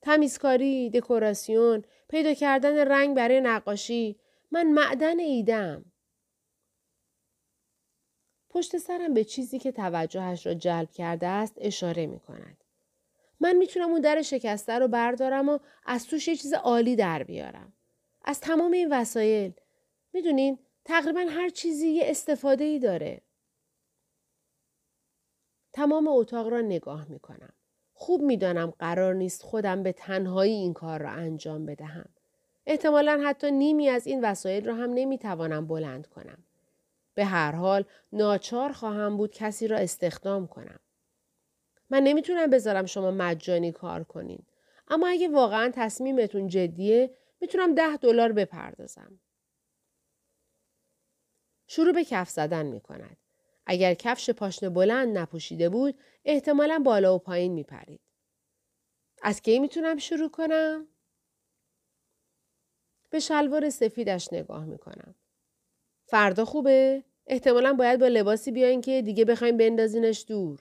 تمیزکاری، 0.01 0.89
دکوراسیون، 0.89 1.83
پیدا 2.09 2.33
کردن 2.33 2.77
رنگ 2.77 3.15
برای 3.15 3.41
نقاشی، 3.41 4.19
من 4.51 4.71
معدن 4.71 5.19
ایدم. 5.19 5.85
پشت 8.49 8.77
سرم 8.77 9.13
به 9.13 9.23
چیزی 9.23 9.59
که 9.59 9.71
توجهش 9.71 10.45
را 10.45 10.53
جلب 10.53 10.91
کرده 10.91 11.27
است 11.27 11.53
اشاره 11.57 12.05
می 12.05 12.19
کند. 12.19 12.63
من 13.39 13.55
می‌تونم 13.55 13.89
اون 13.89 14.01
در 14.01 14.21
شکسته 14.21 14.79
رو 14.79 14.87
بردارم 14.87 15.49
و 15.49 15.59
از 15.85 16.07
توش 16.07 16.27
یه 16.27 16.35
چیز 16.35 16.53
عالی 16.53 16.95
در 16.95 17.23
بیارم. 17.23 17.73
از 18.25 18.39
تمام 18.39 18.71
این 18.71 18.87
وسایل. 18.91 19.53
می‌دونین 20.13 20.59
تقریبا 20.85 21.25
هر 21.29 21.49
چیزی 21.49 21.87
یه 21.87 22.03
استفاده 22.05 22.63
ای 22.63 22.79
داره. 22.79 23.21
تمام 25.73 26.07
اتاق 26.07 26.47
را 26.47 26.61
نگاه 26.61 27.05
می 27.09 27.19
کنم. 27.19 27.53
خوب 27.93 28.21
می‌دانم 28.21 28.73
قرار 28.79 29.13
نیست 29.13 29.43
خودم 29.43 29.83
به 29.83 29.91
تنهایی 29.91 30.53
این 30.53 30.73
کار 30.73 31.01
را 31.01 31.09
انجام 31.09 31.65
بدهم. 31.65 32.09
احتمالا 32.65 33.21
حتی 33.25 33.51
نیمی 33.51 33.89
از 33.89 34.07
این 34.07 34.25
وسایل 34.25 34.65
را 34.65 34.75
هم 34.75 34.93
نمی‌توانم 34.93 35.67
بلند 35.67 36.07
کنم. 36.07 36.43
به 37.13 37.25
هر 37.25 37.51
حال 37.51 37.85
ناچار 38.13 38.71
خواهم 38.71 39.17
بود 39.17 39.31
کسی 39.31 39.67
را 39.67 39.77
استخدام 39.77 40.47
کنم. 40.47 40.79
من 41.89 42.03
نمی‌تونم 42.03 42.49
بذارم 42.49 42.85
شما 42.85 43.11
مجانی 43.11 43.71
کار 43.71 44.03
کنین. 44.03 44.45
اما 44.87 45.07
اگه 45.07 45.27
واقعا 45.27 45.71
تصمیمتون 45.73 46.47
جدیه 46.47 47.17
می‌تونم 47.41 47.75
ده 47.75 47.97
دلار 47.97 48.31
بپردازم. 48.31 49.19
شروع 51.67 51.93
به 51.93 52.03
کف 52.03 52.29
زدن 52.29 52.65
می 52.65 52.81
کند. 52.81 53.17
اگر 53.65 53.93
کفش 53.93 54.29
پاشنه 54.29 54.69
بلند 54.69 55.17
نپوشیده 55.17 55.69
بود 55.69 55.99
احتمالا 56.25 56.79
بالا 56.85 57.15
و 57.15 57.19
پایین 57.19 57.53
می 57.53 57.63
پرید. 57.63 58.01
از 59.21 59.41
کی 59.41 59.59
می‌تونم 59.59 59.97
شروع 59.97 60.29
کنم؟ 60.29 60.87
به 63.09 63.19
شلوار 63.19 63.69
سفیدش 63.69 64.33
نگاه 64.33 64.65
می 64.65 64.77
کنم. 64.77 65.15
فردا 66.05 66.45
خوبه؟ 66.45 67.03
احتمالا 67.27 67.73
باید 67.73 67.99
با 67.99 68.07
لباسی 68.07 68.51
بیاین 68.51 68.81
که 68.81 69.01
دیگه 69.01 69.25
بخوایم 69.25 69.57
بندازینش 69.57 70.25
دور. 70.27 70.59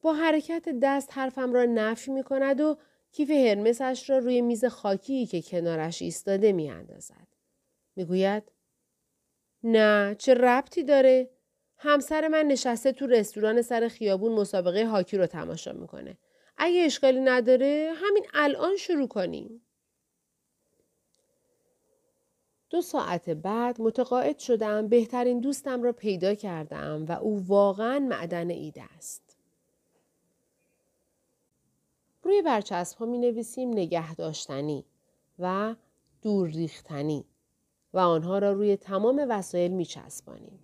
با 0.00 0.14
حرکت 0.14 0.68
دست 0.82 1.08
حرفم 1.12 1.52
را 1.52 1.64
نفی 1.64 2.10
می 2.10 2.22
کند 2.22 2.60
و 2.60 2.78
کیف 3.12 3.30
هرمسش 3.30 4.10
را 4.10 4.18
روی 4.18 4.40
میز 4.40 4.64
خاکی 4.64 5.26
که 5.26 5.42
کنارش 5.42 6.02
ایستاده 6.02 6.52
می 6.52 6.70
اندازد. 6.70 7.28
نه 9.64 10.14
چه 10.18 10.34
ربطی 10.34 10.82
داره؟ 10.82 11.30
همسر 11.76 12.28
من 12.28 12.44
نشسته 12.44 12.92
تو 12.92 13.06
رستوران 13.06 13.62
سر 13.62 13.88
خیابون 13.88 14.32
مسابقه 14.32 14.86
هاکی 14.86 15.16
رو 15.16 15.26
تماشا 15.26 15.72
می‌کنه. 15.72 16.18
اگه 16.56 16.80
اشکالی 16.80 17.20
نداره 17.20 17.92
همین 17.96 18.26
الان 18.34 18.76
شروع 18.76 19.08
کنیم. 19.08 19.60
دو 22.70 22.82
ساعت 22.82 23.30
بعد 23.30 23.80
متقاعد 23.80 24.38
شدم 24.38 24.88
بهترین 24.88 25.40
دوستم 25.40 25.82
را 25.82 25.92
پیدا 25.92 26.34
کردم 26.34 27.04
و 27.08 27.12
او 27.12 27.46
واقعا 27.46 27.98
معدن 27.98 28.50
ایده 28.50 28.82
است. 28.96 29.36
روی 32.22 32.42
برچسب 32.42 32.98
ها 32.98 33.06
می 33.06 33.18
نویسیم 33.18 33.70
نگه 33.70 34.14
داشتنی 34.14 34.84
و 35.38 35.74
دور 36.22 36.48
ریختنی 36.48 37.24
و 37.94 37.98
آنها 37.98 38.38
را 38.38 38.52
روی 38.52 38.76
تمام 38.76 39.26
وسایل 39.28 39.70
می 39.70 39.84
چسبانیم. 39.84 40.58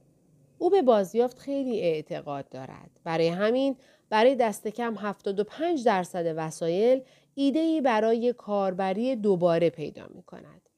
او 0.59 0.71
به 0.71 0.83
بازیافت 0.83 1.39
خیلی 1.39 1.81
اعتقاد 1.81 2.49
دارد. 2.49 2.91
برای 3.05 3.29
همین 3.29 3.77
برای 4.09 4.35
دست 4.35 4.69
کم 4.69 4.95
75 4.99 5.85
درصد 5.85 6.35
وسایل 6.37 7.03
ایدهی 7.35 7.81
برای 7.81 8.33
کاربری 8.33 9.16
دوباره 9.16 9.71
پیدا 9.71 10.07
می 10.14 10.23
کند. 10.23 10.69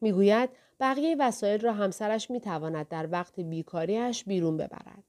می 0.00 0.12
گوید 0.12 0.50
بقیه 0.80 1.16
وسایل 1.18 1.60
را 1.60 1.72
همسرش 1.72 2.30
می 2.30 2.40
تواند 2.40 2.88
در 2.88 3.08
وقت 3.12 3.40
بیکاریش 3.40 4.24
بیرون 4.24 4.56
ببرد. 4.56 5.04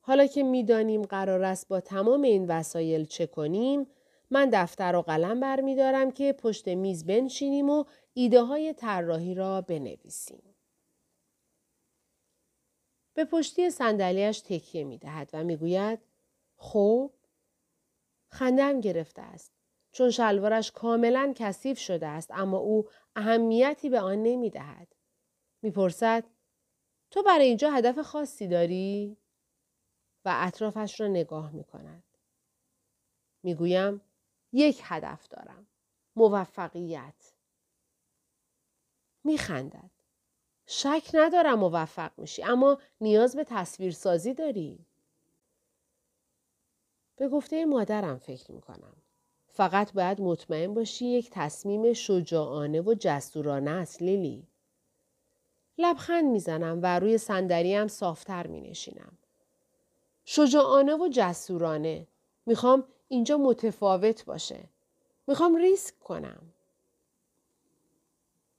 حالا 0.00 0.26
که 0.26 0.42
می‌دانیم 0.42 1.02
قرار 1.02 1.42
است 1.42 1.68
با 1.68 1.80
تمام 1.80 2.22
این 2.22 2.46
وسایل 2.46 3.04
چه 3.04 3.26
کنیم، 3.26 3.86
من 4.34 4.50
دفتر 4.52 4.96
و 4.96 5.02
قلم 5.02 5.40
برمیدارم 5.40 6.10
که 6.10 6.32
پشت 6.32 6.68
میز 6.68 7.06
بنشینیم 7.06 7.70
و 7.70 7.84
ایده 8.14 8.42
های 8.42 8.72
طراحی 8.72 9.34
را 9.34 9.60
بنویسیم. 9.60 10.54
به 13.14 13.24
پشتی 13.24 13.70
صندلیاش 13.70 14.40
تکیه 14.40 14.84
می 14.84 14.98
دهد 14.98 15.30
و 15.32 15.44
می 15.44 15.56
گوید 15.56 15.98
خب 16.56 17.12
خندم 18.28 18.80
گرفته 18.80 19.22
است 19.22 19.52
چون 19.92 20.10
شلوارش 20.10 20.72
کاملا 20.72 21.32
کثیف 21.36 21.78
شده 21.78 22.06
است 22.06 22.30
اما 22.30 22.58
او 22.58 22.88
اهمیتی 23.16 23.90
به 23.90 24.00
آن 24.00 24.22
نمی 24.22 24.50
دهد. 24.50 24.94
می 25.62 25.70
پرسد 25.70 26.24
تو 27.10 27.22
برای 27.22 27.46
اینجا 27.46 27.70
هدف 27.70 27.98
خاصی 27.98 28.48
داری؟ 28.48 29.16
و 30.24 30.32
اطرافش 30.34 31.00
را 31.00 31.08
نگاه 31.08 31.52
می 31.52 31.64
کند. 31.64 32.04
می 33.42 33.54
گویم 33.54 34.00
یک 34.54 34.80
هدف 34.84 35.28
دارم. 35.28 35.66
موفقیت. 36.16 37.32
می 39.24 39.38
خندد. 39.38 39.90
شک 40.66 41.10
ندارم 41.14 41.58
موفق 41.58 42.10
میشی 42.16 42.42
اما 42.42 42.78
نیاز 43.00 43.36
به 43.36 43.44
تصویرسازی 43.44 44.34
داری. 44.34 44.86
به 47.16 47.28
گفته 47.28 47.64
مادرم 47.64 48.18
فکر 48.18 48.52
می 48.52 48.60
کنم. 48.60 48.96
فقط 49.48 49.92
باید 49.92 50.20
مطمئن 50.20 50.74
باشی 50.74 51.06
یک 51.06 51.30
تصمیم 51.32 51.92
شجاعانه 51.92 52.80
و 52.80 52.94
جسورانه 53.00 53.70
است 53.70 54.02
لیلی. 54.02 54.46
لبخند 55.78 56.24
می‌زنم 56.24 56.80
و 56.82 56.98
روی 56.98 57.18
صندلیام 57.18 57.88
صافتر 57.88 58.46
می 58.46 58.60
نشینم. 58.60 59.18
شجاعانه 60.24 60.94
و 60.94 61.08
جسورانه. 61.12 62.06
می‌خوام 62.46 62.84
اینجا 63.08 63.36
متفاوت 63.36 64.24
باشه. 64.24 64.64
می‌خوام 65.26 65.56
ریسک 65.56 65.98
کنم. 65.98 66.42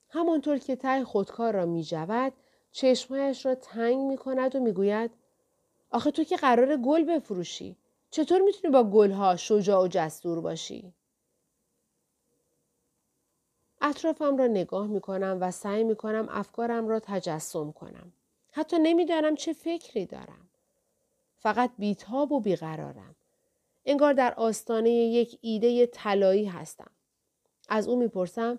همانطور 0.08 0.58
که 0.58 0.76
ته 0.76 1.04
خودکار 1.04 1.54
را 1.54 1.66
می 1.66 1.84
جود، 1.84 2.32
چشمهایش 2.72 3.46
را 3.46 3.54
تنگ 3.54 3.98
می 3.98 4.16
کند 4.16 4.56
و 4.56 4.60
می 4.60 4.72
گوید 4.72 5.10
آخه 5.90 6.10
تو 6.10 6.24
که 6.24 6.36
قرار 6.36 6.76
گل 6.76 7.04
بفروشی. 7.04 7.76
چطور 8.10 8.40
می‌تونی 8.40 8.72
با 8.72 8.84
گلها 8.84 9.36
شجاع 9.36 9.84
و 9.84 9.88
جسور 9.88 10.40
باشی؟ 10.40 10.92
اطرافم 13.80 14.36
را 14.36 14.46
نگاه 14.46 14.86
می 14.86 15.00
کنم 15.00 15.38
و 15.40 15.50
سعی 15.50 15.84
می 15.84 15.96
کنم 15.96 16.28
افکارم 16.30 16.88
را 16.88 17.00
تجسم 17.00 17.72
کنم. 17.72 18.12
حتی 18.52 18.78
نمی‌دانم 18.78 19.34
چه 19.34 19.52
فکری 19.52 20.06
دارم. 20.06 20.48
فقط 21.36 21.70
بیتاب 21.78 22.32
و 22.32 22.40
بیقرارم. 22.40 23.14
انگار 23.86 24.12
در 24.12 24.34
آستانه 24.34 24.90
یک 24.90 25.38
ایده 25.40 25.86
طلایی 25.86 26.44
هستم. 26.44 26.90
از 27.68 27.88
او 27.88 27.96
می‌پرسم 27.96 28.58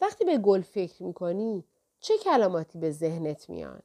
وقتی 0.00 0.24
به 0.24 0.38
گل 0.38 0.60
فکر 0.60 1.02
می‌کنی 1.02 1.64
چه 2.00 2.18
کلماتی 2.18 2.78
به 2.78 2.90
ذهنت 2.90 3.50
میان؟ 3.50 3.82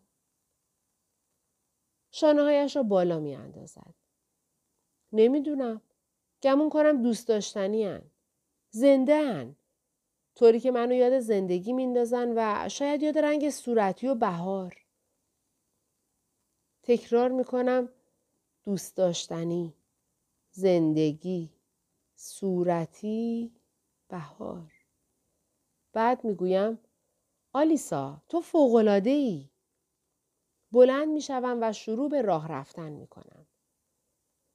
شانههایش 2.12 2.75
را 2.75 2.84
بالا 2.84 3.19
میاندازد. 3.19 3.93
نمی‌دونم. 5.12 5.82
گمون 6.43 6.69
کنم 6.69 7.03
دوست 7.03 7.27
داشتنی 7.27 7.86
هن. 7.86 8.01
زنده 8.69 9.15
هن. 9.15 9.55
طوری 10.36 10.60
که 10.60 10.71
منو 10.71 10.95
یاد 10.95 11.19
زندگی 11.19 11.73
میندازن 11.73 12.34
و 12.36 12.69
شاید 12.69 13.03
یاد 13.03 13.17
رنگ 13.17 13.49
صورتی 13.49 14.08
و 14.08 14.15
بهار. 14.15 14.86
تکرار 16.84 17.29
می‌کنم 17.29 17.89
دوست 18.63 18.97
داشتنی. 18.97 19.73
زندگی. 20.60 21.50
صورتی. 22.15 23.52
بهار. 24.10 24.72
بعد 25.93 26.26
می‌گویم 26.26 26.80
آلیسا 27.54 28.22
تو 28.30 28.41
فوقلاده 28.41 29.10
ای. 29.10 29.50
بلند 30.72 31.08
می‌شوم 31.08 31.58
و 31.62 31.74
شروع 31.74 32.10
به 32.10 32.22
راه 32.22 32.48
رفتن 32.48 32.91
می‌کنم. 32.91 33.48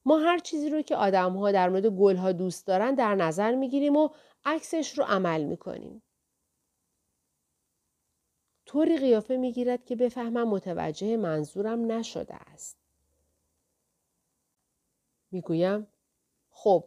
ما 0.05 0.17
هر 0.17 0.39
چیزی 0.39 0.69
رو 0.69 0.81
که 0.81 0.95
آدم 0.95 1.37
ها 1.37 1.51
در 1.51 1.69
مورد 1.69 1.85
گل 1.85 2.15
ها 2.15 2.31
دوست 2.31 2.67
دارن 2.67 2.95
در 2.95 3.15
نظر 3.15 3.55
می‌گیریم 3.55 3.95
و 3.95 4.09
عکسش 4.45 4.97
رو 4.97 5.03
عمل 5.03 5.43
می‌کنیم. 5.43 6.03
طوری 8.65 8.97
قیافه 8.97 9.37
می‌گیرد 9.37 9.85
که 9.85 9.95
بفهمم 9.95 10.49
متوجه 10.49 11.17
منظورم 11.17 11.91
نشده 11.91 12.35
است. 12.35 12.77
می‌گویم 15.31 15.87
خب 16.57 16.83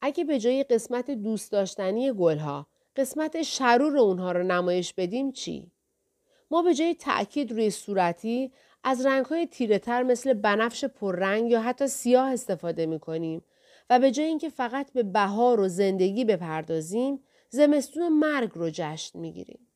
اگه 0.00 0.24
به 0.24 0.38
جای 0.38 0.64
قسمت 0.64 1.10
دوست 1.10 1.52
داشتنی 1.52 2.12
گلها 2.12 2.66
قسمت 2.96 3.42
شرور 3.42 3.98
اونها 3.98 4.32
رو 4.32 4.42
نمایش 4.42 4.94
بدیم 4.94 5.32
چی؟ 5.32 5.72
ما 6.50 6.62
به 6.62 6.74
جای 6.74 6.94
تأکید 6.94 7.52
روی 7.52 7.70
صورتی 7.70 8.52
از 8.84 9.06
رنگهای 9.06 9.46
تیره 9.46 9.78
تر 9.78 10.02
مثل 10.02 10.32
بنفش 10.32 10.84
پررنگ 10.84 11.50
یا 11.50 11.60
حتی 11.60 11.86
سیاه 11.86 12.32
استفاده 12.32 12.86
می 12.86 13.00
کنیم 13.00 13.44
و 13.90 13.98
به 13.98 14.10
جای 14.10 14.26
اینکه 14.26 14.48
فقط 14.48 14.92
به 14.92 15.02
بهار 15.02 15.60
و 15.60 15.68
زندگی 15.68 16.24
بپردازیم 16.24 17.24
زمستون 17.50 18.08
مرگ 18.08 18.50
رو 18.54 18.70
جشن 18.72 19.18
می 19.18 19.32
گیریم. 19.32 19.71